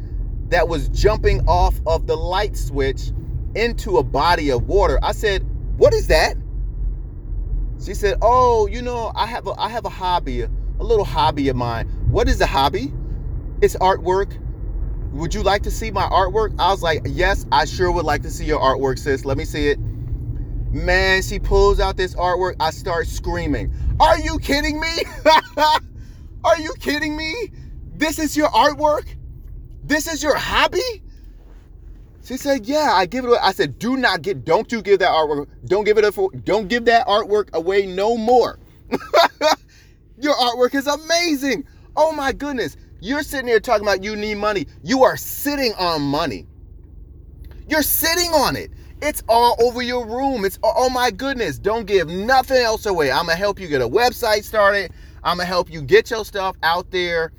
[0.49, 3.11] that was jumping off of the light switch
[3.55, 4.99] into a body of water.
[5.03, 6.37] I said, what is that?
[7.85, 11.49] She said, "Oh, you know, I have a I have a hobby, a little hobby
[11.49, 11.87] of mine.
[12.09, 12.93] What is a hobby?
[13.61, 14.39] It's artwork.
[15.13, 18.23] Would you like to see my artwork?" I was like, "Yes, I sure would like
[18.23, 19.25] to see your artwork, sis.
[19.25, 19.79] Let me see it."
[20.73, 22.57] Man, she pulls out this artwork.
[22.59, 23.73] I start screaming.
[24.01, 25.05] Are you kidding me?
[26.45, 27.51] Are you kidding me?
[27.95, 29.07] This is your artwork?
[29.87, 31.03] This is your hobby?
[32.25, 35.01] She said, "Yeah, I give it away." I said, "Do not get, don't you give
[35.01, 38.59] that artwork, don't give it up, don't give that artwork away no more."
[40.19, 41.67] Your artwork is amazing.
[41.97, 44.67] Oh my goodness, you're sitting here talking about you need money.
[44.83, 46.47] You are sitting on money.
[47.69, 48.71] You're sitting on it.
[49.03, 50.45] It's all over your room.
[50.45, 51.59] It's oh my goodness.
[51.59, 53.11] Don't give nothing else away.
[53.13, 54.93] I'm gonna help you get a website started.
[55.23, 57.33] I'm gonna help you get your stuff out there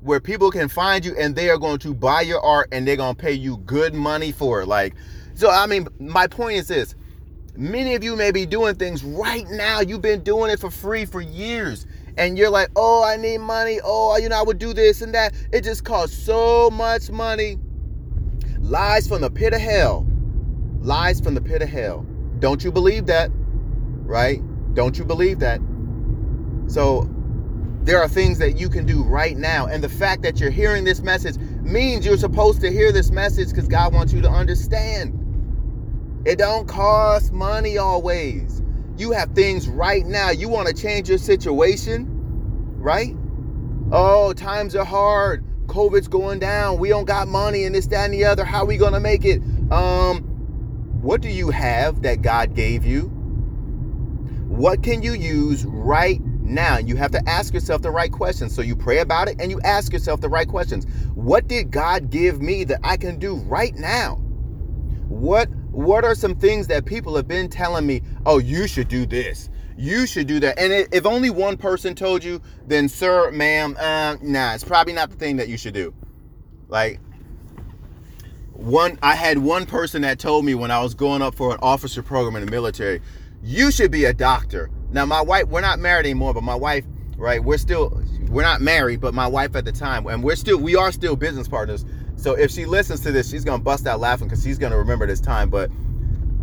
[0.00, 2.96] where people can find you and they are going to buy your art and they're
[2.96, 4.66] going to pay you good money for it.
[4.66, 4.94] Like,
[5.34, 6.94] so I mean, my point is this
[7.56, 9.80] many of you may be doing things right now.
[9.80, 11.86] You've been doing it for free for years.
[12.16, 13.80] And you're like, oh, I need money.
[13.84, 15.34] Oh, you know, I would do this and that.
[15.52, 17.58] It just costs so much money.
[18.58, 20.06] Lies from the pit of hell.
[20.80, 22.06] Lies from the pit of hell.
[22.40, 23.30] Don't you believe that?
[23.32, 24.42] Right?
[24.74, 25.60] Don't you believe that?
[26.66, 27.08] So
[27.82, 29.66] there are things that you can do right now.
[29.66, 33.48] And the fact that you're hearing this message means you're supposed to hear this message
[33.48, 35.16] because God wants you to understand.
[36.26, 38.62] It don't cost money always.
[38.98, 40.30] You have things right now.
[40.30, 42.06] You want to change your situation,
[42.76, 43.16] right?
[43.90, 45.42] Oh, times are hard.
[45.66, 46.78] COVID's going down.
[46.78, 48.44] We don't got money and this, that, and the other.
[48.44, 49.40] How are we gonna make it?
[49.72, 50.22] Um,
[51.00, 53.04] what do you have that God gave you?
[54.48, 58.54] What can you use right now, you have to ask yourself the right questions.
[58.54, 60.84] So you pray about it and you ask yourself the right questions.
[61.14, 64.16] What did God give me that I can do right now?
[65.08, 69.06] What what are some things that people have been telling me, "Oh, you should do
[69.06, 69.48] this.
[69.76, 74.16] You should do that." And if only one person told you, then sir, ma'am, uh,
[74.20, 75.94] nah, it's probably not the thing that you should do.
[76.68, 77.00] Like
[78.52, 81.58] one I had one person that told me when I was going up for an
[81.62, 83.00] officer program in the military,
[83.42, 86.84] "You should be a doctor." Now my wife, we're not married anymore, but my wife,
[87.16, 87.42] right?
[87.42, 90.76] We're still we're not married, but my wife at the time, and we're still we
[90.76, 91.84] are still business partners.
[92.16, 95.06] So if she listens to this, she's gonna bust out laughing because she's gonna remember
[95.06, 95.50] this time.
[95.50, 95.70] But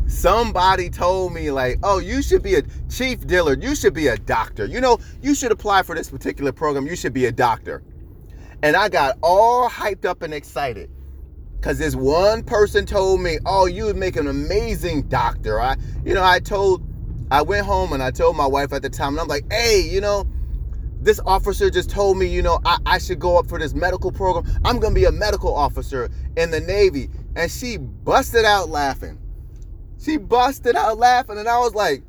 [0.07, 4.17] somebody told me like, oh, you should be a chief Dillard, you should be a
[4.17, 4.65] doctor.
[4.65, 6.87] You know, you should apply for this particular program.
[6.87, 7.83] You should be a doctor.
[8.63, 10.89] And I got all hyped up and excited.
[11.61, 16.13] Cause this one person told me, "Oh, you would make an amazing doctor." I, you
[16.13, 16.83] know, I told
[17.31, 19.81] I went home and I told my wife at the time, and I'm like, hey,
[19.81, 20.25] you know,
[21.01, 24.11] this officer just told me, you know, I, I should go up for this medical
[24.11, 24.45] program.
[24.65, 27.09] I'm gonna be a medical officer in the Navy.
[27.35, 29.19] And she busted out laughing.
[29.99, 32.03] She busted out laughing, and I was like,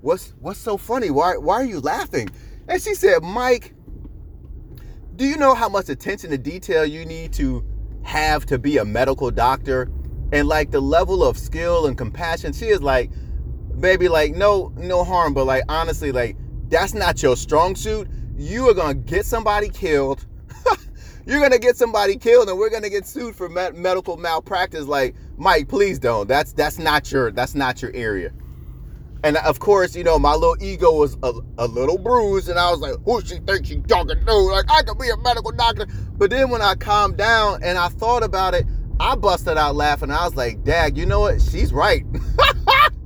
[0.00, 1.10] What's what's so funny?
[1.10, 2.30] Why why are you laughing?
[2.68, 3.74] And she said, Mike,
[5.16, 7.64] do you know how much attention to detail you need to
[8.02, 9.90] have to be a medical doctor?
[10.32, 13.10] And like the level of skill and compassion, she is like,
[13.80, 16.36] baby, like no no harm, but like honestly, like
[16.68, 18.08] that's not your strong suit.
[18.36, 20.26] You are gonna get somebody killed.
[21.26, 24.86] You're gonna get somebody killed, and we're gonna get sued for med- medical malpractice.
[24.86, 26.28] Like Mike, please don't.
[26.28, 28.32] That's that's not your that's not your area.
[29.22, 32.70] And of course, you know, my little ego was a, a little bruised, and I
[32.70, 34.34] was like, who she thinks she talking to?
[34.34, 35.86] Like, I could be a medical doctor.
[36.12, 38.64] But then when I calmed down and I thought about it,
[38.98, 40.10] I busted out laughing.
[40.10, 41.42] I was like, Dad, you know what?
[41.42, 42.04] She's right.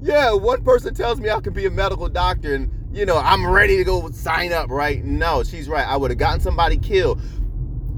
[0.00, 3.46] yeah, one person tells me I could be a medical doctor and, you know, I'm
[3.46, 5.04] ready to go sign up, right?
[5.04, 5.86] No, she's right.
[5.86, 7.20] I would have gotten somebody killed.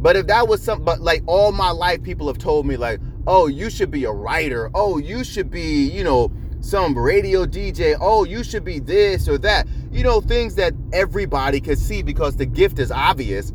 [0.03, 3.01] But if that was some, but like all my life, people have told me, like,
[3.27, 4.71] oh, you should be a writer.
[4.75, 7.97] Oh, you should be, you know, some radio DJ.
[8.01, 9.69] Oh, you should be this or that.
[9.93, 13.53] You know, things that everybody could see because the gift is obvious.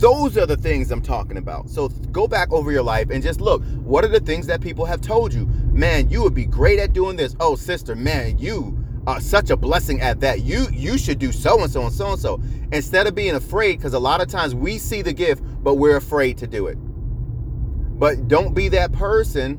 [0.00, 1.68] Those are the things I'm talking about.
[1.68, 3.62] So go back over your life and just look.
[3.84, 5.46] What are the things that people have told you?
[5.72, 7.36] Man, you would be great at doing this.
[7.38, 10.40] Oh, sister, man, you are such a blessing at that.
[10.40, 12.42] You you should do so and so and so and so.
[12.72, 15.96] Instead of being afraid, because a lot of times we see the gift, but we're
[15.96, 16.76] afraid to do it.
[16.76, 19.58] But don't be that person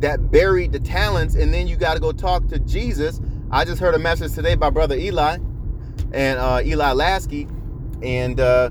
[0.00, 3.22] that buried the talents, and then you got to go talk to Jesus.
[3.50, 5.38] I just heard a message today by Brother Eli
[6.12, 7.48] and uh, Eli Lasky,
[8.02, 8.68] and uh,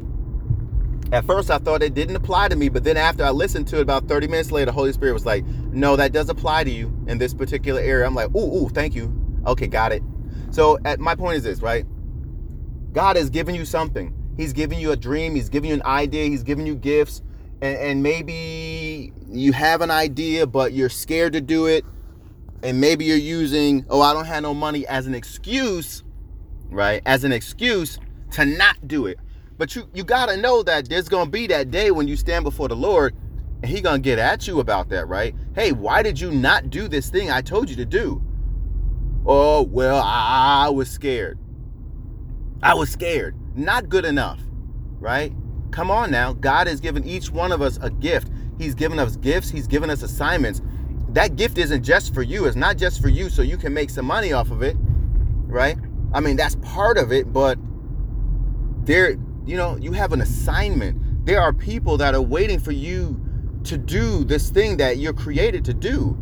[1.12, 3.78] at first I thought it didn't apply to me, but then after I listened to
[3.78, 6.92] it about 30 minutes later, Holy Spirit was like, "No, that does apply to you
[7.08, 9.14] in this particular area." I'm like, "Ooh, ooh, thank you.
[9.46, 10.04] Okay, got it."
[10.52, 11.86] So, at my point is this, right?
[12.94, 14.14] God has given you something.
[14.38, 15.36] He's giving you a dream.
[15.36, 16.26] He's giving you an idea.
[16.26, 17.22] He's giving you gifts
[17.62, 21.86] and, and maybe you have an idea, but you're scared to do it.
[22.64, 26.04] And maybe you're using, oh, I don't have no money as an excuse,
[26.70, 27.02] right?
[27.06, 28.00] As an excuse
[28.32, 29.20] to not do it.
[29.58, 32.68] But you you gotta know that there's gonna be that day when you stand before
[32.68, 33.16] the Lord
[33.62, 35.34] and he gonna get at you about that, right?
[35.56, 38.22] Hey, why did you not do this thing I told you to do?
[39.26, 41.40] Oh, well, I, I was scared.
[42.62, 43.36] I was scared.
[43.56, 44.40] Not good enough,
[45.00, 45.34] right?
[45.72, 46.34] Come on now.
[46.34, 48.30] God has given each one of us a gift.
[48.58, 50.62] He's given us gifts, He's given us assignments.
[51.10, 53.90] That gift isn't just for you, it's not just for you so you can make
[53.90, 54.76] some money off of it,
[55.48, 55.78] right?
[56.14, 57.58] I mean, that's part of it, but
[58.84, 59.16] there,
[59.46, 61.26] you know, you have an assignment.
[61.26, 63.20] There are people that are waiting for you
[63.66, 66.18] to do this thing that you're created to do.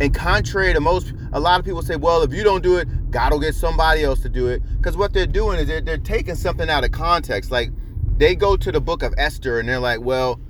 [0.00, 3.10] And contrary to most, a lot of people say, well, if you don't do it,
[3.10, 4.62] God will get somebody else to do it.
[4.76, 7.50] Because what they're doing is they're, they're taking something out of context.
[7.50, 7.70] Like,
[8.16, 10.40] they go to the book of Esther and they're like, well,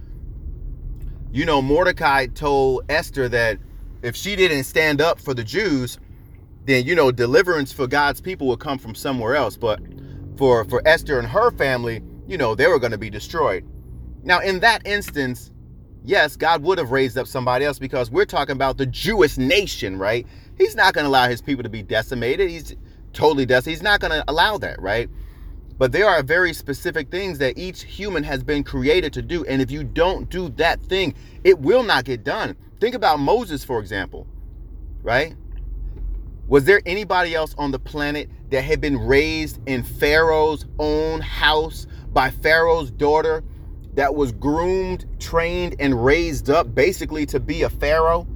[1.32, 3.58] you know, Mordecai told Esther that
[4.02, 5.98] if she didn't stand up for the Jews,
[6.64, 9.56] then you know, deliverance for God's people would come from somewhere else.
[9.56, 9.80] But
[10.36, 13.64] for for Esther and her family, you know, they were going to be destroyed.
[14.22, 15.50] Now, in that instance,
[16.04, 19.98] yes, God would have raised up somebody else because we're talking about the Jewish nation,
[19.98, 20.26] right?
[20.56, 22.48] He's not going to allow his people to be decimated.
[22.48, 22.74] He's
[23.12, 23.78] totally decimated.
[23.78, 25.10] He's not going to allow that, right?
[25.76, 29.44] But there are very specific things that each human has been created to do.
[29.44, 32.56] And if you don't do that thing, it will not get done.
[32.80, 34.26] Think about Moses, for example,
[35.02, 35.34] right?
[36.46, 41.86] Was there anybody else on the planet that had been raised in Pharaoh's own house
[42.12, 43.42] by Pharaoh's daughter
[43.94, 48.26] that was groomed, trained, and raised up basically to be a Pharaoh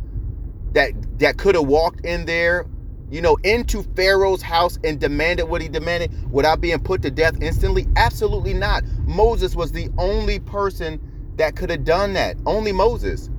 [0.73, 2.67] that that could have walked in there
[3.11, 7.41] you know, into Pharaoh's house and demanded what he demanded without being put to death
[7.41, 7.87] instantly?
[7.97, 8.85] Absolutely not.
[9.07, 11.01] Moses was the only person
[11.37, 12.37] that could have done that.
[12.45, 13.31] Only Moses.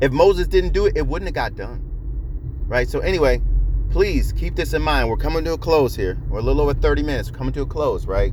[0.00, 1.87] If Moses didn't do it, it wouldn't have got done.
[2.68, 2.88] Right?
[2.88, 3.40] So, anyway,
[3.90, 5.08] please keep this in mind.
[5.08, 6.18] We're coming to a close here.
[6.28, 7.30] We're a little over 30 minutes.
[7.30, 8.32] We're coming to a close, right?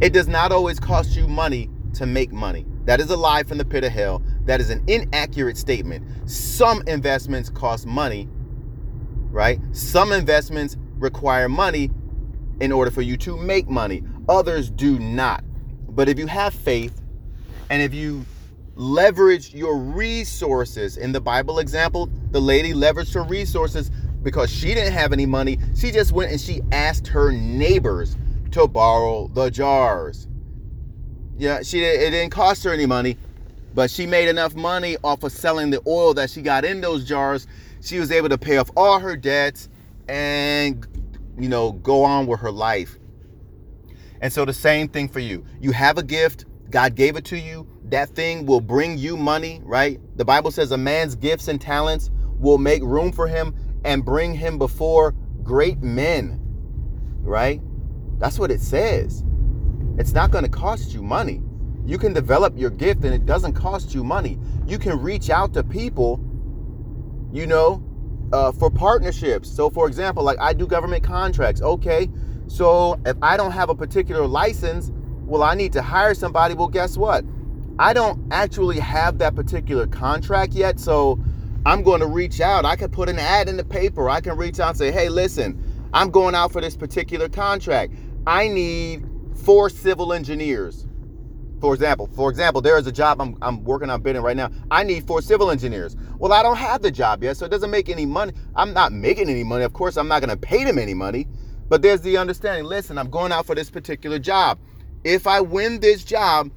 [0.00, 2.64] It does not always cost you money to make money.
[2.84, 4.22] That is a lie from the pit of hell.
[4.44, 6.30] That is an inaccurate statement.
[6.30, 8.28] Some investments cost money,
[9.30, 9.58] right?
[9.72, 11.90] Some investments require money
[12.60, 14.04] in order for you to make money.
[14.28, 15.42] Others do not.
[15.88, 17.02] But if you have faith
[17.70, 18.24] and if you
[18.76, 23.90] leverage your resources, in the Bible example, the lady leveraged her resources
[24.22, 25.58] because she didn't have any money.
[25.74, 28.16] She just went and she asked her neighbors
[28.52, 30.28] to borrow the jars.
[31.38, 33.18] Yeah, she it didn't cost her any money,
[33.74, 37.04] but she made enough money off of selling the oil that she got in those
[37.04, 37.46] jars.
[37.82, 39.68] She was able to pay off all her debts
[40.08, 40.86] and
[41.38, 42.98] you know, go on with her life.
[44.20, 45.44] And so the same thing for you.
[45.60, 47.66] You have a gift, God gave it to you.
[47.88, 50.00] That thing will bring you money, right?
[50.16, 54.34] The Bible says a man's gifts and talents will make room for him and bring
[54.34, 56.40] him before great men,
[57.22, 57.60] right?
[58.18, 59.24] That's what it says.
[59.98, 61.42] It's not going to cost you money.
[61.86, 64.38] You can develop your gift and it doesn't cost you money.
[64.66, 66.18] You can reach out to people,
[67.32, 67.82] you know,
[68.32, 69.48] uh, for partnerships.
[69.48, 71.62] So, for example, like I do government contracts.
[71.62, 72.10] Okay,
[72.48, 74.90] so if I don't have a particular license,
[75.24, 76.54] well, I need to hire somebody.
[76.54, 77.24] Well, guess what?
[77.78, 80.80] I don't actually have that particular contract yet.
[80.80, 81.18] So,
[81.66, 82.64] I'm going to reach out.
[82.64, 84.08] I can put an ad in the paper.
[84.08, 85.60] I can reach out and say, hey, listen,
[85.92, 87.92] I'm going out for this particular contract.
[88.24, 90.86] I need four civil engineers.
[91.60, 94.50] For example, for example, there is a job I'm, I'm working on bidding right now.
[94.70, 95.96] I need four civil engineers.
[96.18, 98.32] Well, I don't have the job yet, so it doesn't make any money.
[98.54, 99.64] I'm not making any money.
[99.64, 101.26] Of course, I'm not going to pay them any money.
[101.68, 102.64] But there's the understanding.
[102.66, 104.60] Listen, I'm going out for this particular job.
[105.02, 106.52] If I win this job,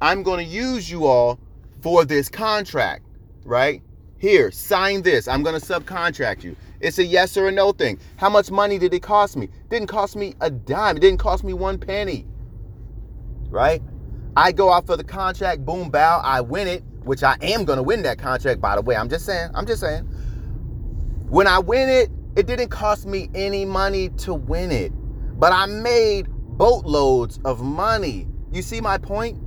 [0.00, 1.38] I'm going to use you all
[1.82, 3.04] for this contract,
[3.44, 3.82] right?
[4.18, 5.28] Here, sign this.
[5.28, 6.56] I'm going to subcontract you.
[6.80, 7.98] It's a yes or a no thing.
[8.16, 9.48] How much money did it cost me?
[9.70, 10.96] Didn't cost me a dime.
[10.96, 12.26] It didn't cost me one penny.
[13.48, 13.82] Right?
[14.36, 17.76] I go out for the contract, boom, bow, I win it, which I am going
[17.76, 18.96] to win that contract, by the way.
[18.96, 19.50] I'm just saying.
[19.54, 20.04] I'm just saying.
[21.28, 24.92] When I win it, it didn't cost me any money to win it,
[25.38, 28.26] but I made boatloads of money.
[28.52, 29.38] You see my point?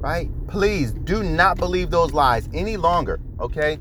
[0.00, 0.30] Right?
[0.48, 3.78] Please do not believe those lies any longer, okay?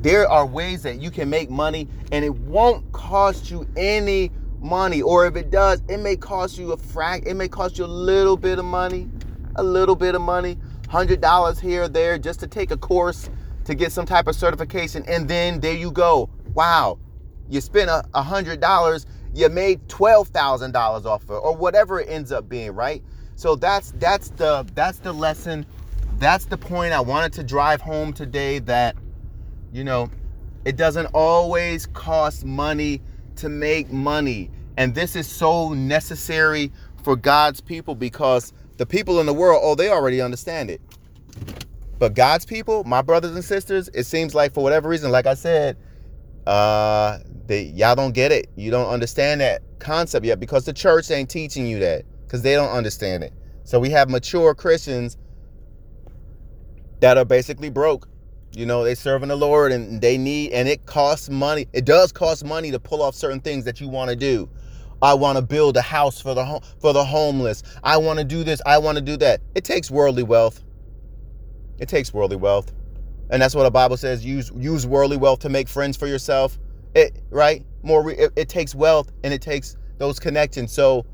[0.00, 5.02] There are ways that you can make money and it won't cost you any money.
[5.02, 7.86] Or if it does, it may cost you a frac, it may cost you a
[7.86, 9.08] little bit of money,
[9.56, 10.58] a little bit of money,
[10.88, 13.28] $100 here or there just to take a course
[13.64, 15.04] to get some type of certification.
[15.08, 16.30] And then there you go.
[16.54, 16.98] Wow.
[17.48, 22.72] You spent a $100, you made $12,000 off it or whatever it ends up being,
[22.72, 23.02] right?
[23.36, 25.66] So that's that's the that's the lesson.
[26.18, 28.96] That's the point I wanted to drive home today that
[29.72, 30.10] you know,
[30.64, 33.02] it doesn't always cost money
[33.36, 34.50] to make money.
[34.78, 36.72] And this is so necessary
[37.04, 40.80] for God's people because the people in the world, oh, they already understand it.
[41.98, 45.34] But God's people, my brothers and sisters, it seems like for whatever reason, like I
[45.34, 45.76] said,
[46.46, 48.48] uh, they y'all don't get it.
[48.56, 52.54] You don't understand that concept yet because the church ain't teaching you that because they
[52.54, 53.32] don't understand it.
[53.64, 55.16] So we have mature Christians
[57.00, 58.08] that are basically broke.
[58.52, 61.66] You know, they serving the Lord and they need, and it costs money.
[61.72, 64.48] It does cost money to pull off certain things that you want to do.
[65.02, 67.62] I want to build a house for the home for the homeless.
[67.84, 68.62] I want to do this.
[68.64, 69.42] I want to do that.
[69.54, 70.64] It takes worldly wealth.
[71.78, 72.72] It takes worldly wealth,
[73.30, 74.24] and that's what the Bible says.
[74.24, 76.58] Use use worldly wealth to make friends for yourself.
[76.94, 78.10] It right more.
[78.10, 80.72] It, it takes wealth and it takes those connections.
[80.72, 81.04] So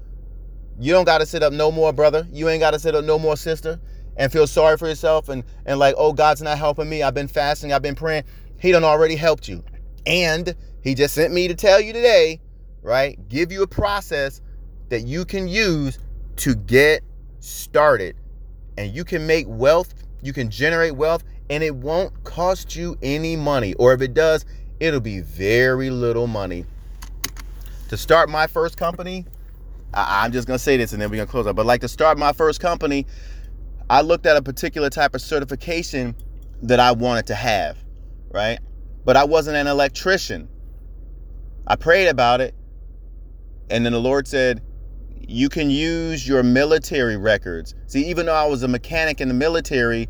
[0.79, 2.27] you don't got to sit up no more, brother.
[2.33, 3.81] You ain't got to sit up no more, sister,
[4.17, 7.03] and feel sorry for yourself and, and like, oh, God's not helping me.
[7.03, 8.25] I've been fasting, I've been praying.
[8.59, 9.65] He done already helped you.
[10.07, 12.41] And he just sent me to tell you today,
[12.83, 13.19] right?
[13.29, 14.41] Give you a process
[14.89, 15.99] that you can use
[16.37, 17.03] to get
[17.41, 18.17] started.
[18.79, 23.37] And you can make wealth, you can generate wealth, and it won't cost you any
[23.37, 23.75] money.
[23.75, 24.45] Or if it does,
[24.81, 26.65] it'll be very little money.
[27.89, 29.27] To start my first company,
[29.95, 31.57] I, am just gonna say this and then we're gonna close up.
[31.57, 33.07] But like to start my first company,
[33.91, 36.17] I looked at a particular type of certification
[36.63, 37.77] that I wanted to have,
[38.31, 38.59] right?
[39.05, 40.49] But I wasn't an electrician.
[41.67, 42.55] I prayed about it,
[43.71, 44.63] and then the Lord said,
[45.29, 47.75] You can use your military records.
[47.87, 50.09] See, even though I was a mechanic in the military,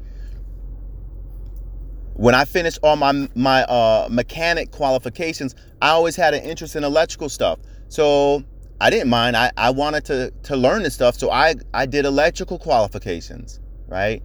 [2.14, 6.84] when I finished all my my uh, mechanic qualifications, I always had an interest in
[6.84, 7.58] electrical stuff.
[7.88, 8.44] So
[8.80, 9.36] I didn't mind.
[9.36, 14.22] I, I wanted to to learn this stuff, so I I did electrical qualifications, right?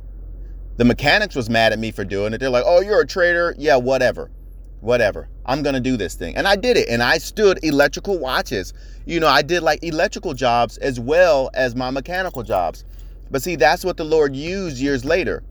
[0.78, 2.39] The mechanics was mad at me for doing it.
[2.39, 4.32] They're like, "Oh, you're a traitor." Yeah, whatever.
[4.80, 5.30] Whatever.
[5.45, 6.36] I'm going to do this thing.
[6.36, 6.88] And I did it.
[6.88, 8.74] And I stood electrical watches.
[9.06, 12.86] You know, I did like electrical jobs as well as my mechanical jobs.
[13.32, 15.43] But see, that's what the Lord used years later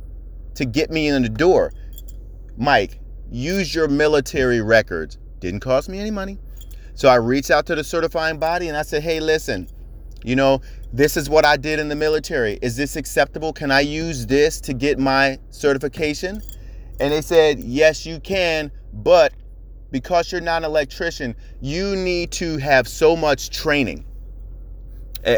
[0.54, 1.72] to get me in the door.
[2.56, 5.18] Mike, use your military records.
[5.40, 6.38] Didn't cost me any money.
[6.96, 9.68] So I reached out to the certifying body and I said, hey, listen,
[10.24, 10.62] you know,
[10.94, 12.58] this is what I did in the military.
[12.62, 13.52] Is this acceptable?
[13.52, 16.40] Can I use this to get my certification?
[16.98, 19.34] And they said, yes, you can, but
[19.90, 24.06] because you're not an electrician, you need to have so much training.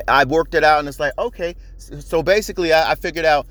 [0.07, 1.57] I worked it out and it's like, okay.
[1.77, 3.49] So basically, I figured out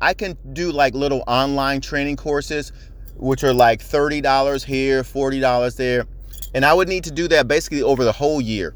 [0.00, 2.72] I can do like little online training courses,
[3.16, 6.06] which are like $30 here, $40 there
[6.54, 8.74] and I would need to do that basically over the whole year.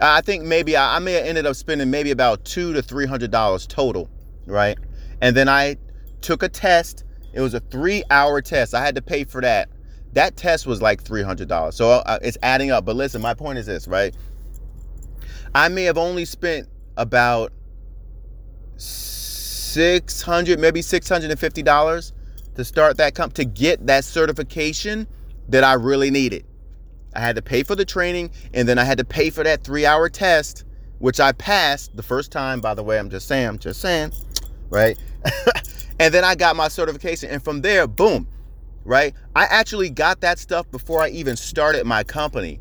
[0.00, 3.06] I think maybe I, I may have ended up spending maybe about two to three
[3.06, 4.08] hundred dollars total,
[4.46, 4.78] right?
[5.20, 5.76] And then I
[6.22, 7.04] took a test.
[7.32, 8.74] It was a three-hour test.
[8.74, 9.68] I had to pay for that.
[10.14, 11.76] That test was like three hundred dollars.
[11.76, 12.84] So uh, it's adding up.
[12.84, 14.14] But listen, my point is this, right?
[15.54, 17.52] I may have only spent about
[18.76, 22.12] six hundred, maybe six hundred and fifty dollars
[22.54, 25.06] to start that comp to get that certification
[25.48, 26.44] that I really needed.
[27.14, 29.64] I had to pay for the training and then I had to pay for that
[29.64, 30.64] three hour test,
[30.98, 32.98] which I passed the first time, by the way.
[32.98, 34.12] I'm just saying, I'm just saying,
[34.68, 34.98] right?
[35.98, 37.30] and then I got my certification.
[37.30, 38.28] And from there, boom,
[38.84, 39.14] right?
[39.34, 42.60] I actually got that stuff before I even started my company.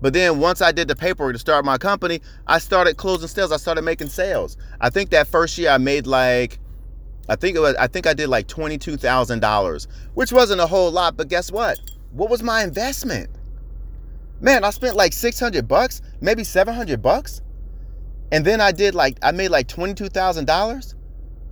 [0.00, 3.52] But then once I did the paperwork to start my company, I started closing sales.
[3.52, 4.56] I started making sales.
[4.80, 6.58] I think that first year I made like,
[7.28, 11.16] I think it was, I think I did like $22,000, which wasn't a whole lot.
[11.16, 11.78] But guess what?
[12.12, 13.30] What was my investment?
[14.40, 17.42] Man, I spent like 600 bucks, maybe 700 bucks.
[18.32, 20.94] And then I did like, I made like $22,000.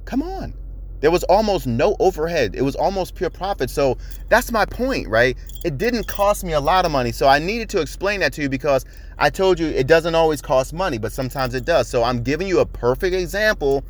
[0.05, 0.55] Come on.
[1.01, 2.57] There was almost no overhead.
[2.57, 3.71] It was almost pure profit.
[3.71, 5.37] So that's my point, right?
[5.65, 7.13] It didn't cost me a lot of money.
[7.13, 8.85] So I needed to explain that to you because
[9.19, 11.89] I told you it doesn't always cost money, but sometimes it does.
[11.89, 13.85] So I'm giving you a perfect example.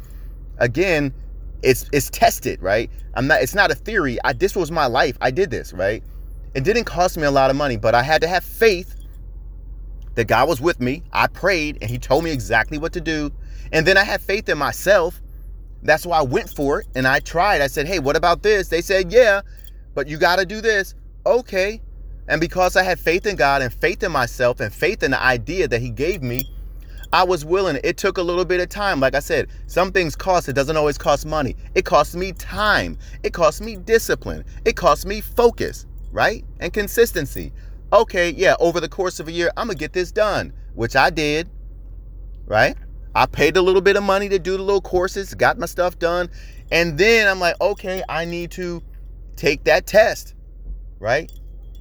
[0.59, 1.15] Again,
[1.63, 2.91] it's it's tested, right?
[3.15, 4.19] I'm not it's not a theory.
[4.25, 5.17] I this was my life.
[5.21, 6.03] I did this, right?
[6.55, 8.97] It didn't cost me a lot of money, but I had to have faith
[10.17, 11.03] that God was with me.
[11.13, 13.33] I prayed and He told me exactly what to do.
[13.73, 15.21] And then I had faith in myself
[15.83, 17.61] That's why I went for it and I tried.
[17.63, 18.69] I said, hey, what about this?
[18.69, 19.43] They said, yeah,
[19.95, 20.95] but you got to do this.
[21.27, 21.81] Okay.
[22.29, 25.23] And because I had faith in God and faith in myself and faith in the
[25.23, 26.45] idea that He gave me,
[27.13, 27.81] I was willing.
[27.85, 29.01] It took a little bit of time.
[29.01, 30.49] Like I said, some things cost.
[30.49, 31.57] It doesn't always cost money.
[31.75, 32.99] It costs me time.
[33.23, 34.45] It costs me discipline.
[34.67, 36.45] It costs me focus, right?
[36.61, 37.53] And consistency.
[37.93, 40.95] Okay, yeah, over the course of a year, I'm going to get this done, which
[40.97, 41.49] I did,
[42.47, 42.77] right?
[43.15, 45.99] I paid a little bit of money to do the little courses, got my stuff
[45.99, 46.29] done.
[46.71, 48.83] And then I'm like, okay, I need to
[49.37, 50.35] take that test,
[50.99, 51.33] right?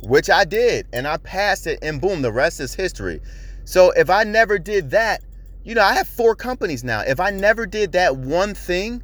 [0.03, 0.87] Which I did.
[0.93, 3.21] And I passed it, and boom, the rest is history.
[3.65, 5.21] So if I never did that,
[5.65, 7.01] you know, I have four companies now.
[7.01, 9.03] If I never did that one thing,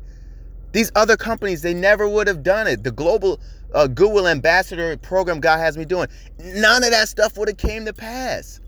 [0.71, 2.83] these other companies, they never would have done it.
[2.83, 3.41] The global
[3.73, 6.07] uh, Goodwill ambassador program God has me doing,
[6.39, 8.59] none of that stuff would have came to pass.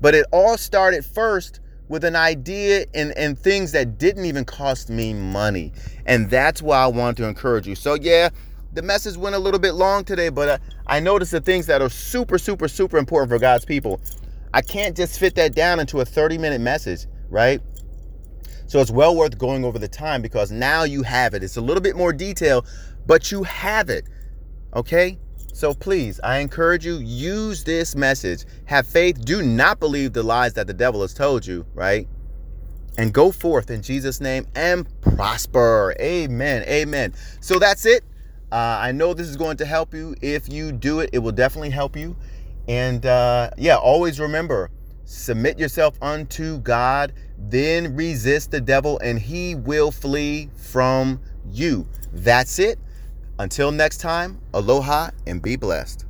[0.00, 4.88] But it all started first with an idea and, and things that didn't even cost
[4.88, 5.72] me money.
[6.06, 7.74] And that's why I want to encourage you.
[7.74, 8.30] So, yeah,
[8.72, 11.82] the message went a little bit long today, but uh, I noticed the things that
[11.82, 14.00] are super, super, super important for God's people.
[14.54, 17.60] I can't just fit that down into a 30 minute message, right?
[18.66, 21.42] So it's well worth going over the time because now you have it.
[21.42, 22.64] It's a little bit more detail,
[23.04, 24.04] but you have it.
[24.74, 25.18] Okay?
[25.52, 28.44] So please, I encourage you, use this message.
[28.66, 29.24] Have faith.
[29.24, 32.08] Do not believe the lies that the devil has told you, right?
[32.96, 35.94] And go forth in Jesus' name and prosper.
[36.00, 36.62] Amen.
[36.64, 37.14] Amen.
[37.40, 38.04] So that's it.
[38.52, 40.14] Uh, I know this is going to help you.
[40.22, 42.16] If you do it, it will definitely help you.
[42.68, 44.70] And uh, yeah, always remember
[45.10, 51.86] submit yourself unto God, then resist the devil, and he will flee from you.
[52.12, 52.78] That's it.
[53.40, 56.04] Until next time, aloha and be blessed.